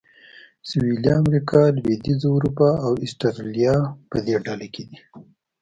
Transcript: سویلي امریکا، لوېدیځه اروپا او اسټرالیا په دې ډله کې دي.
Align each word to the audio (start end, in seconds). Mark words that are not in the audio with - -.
سویلي 0.69 1.11
امریکا، 1.21 1.61
لوېدیځه 1.77 2.27
اروپا 2.35 2.69
او 2.85 2.91
اسټرالیا 3.05 3.75
په 4.09 4.17
دې 4.25 4.35
ډله 4.45 4.67
کې 4.73 4.83
دي. 4.89 4.97